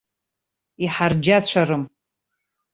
Иҳарџьацәарым! 0.83 1.83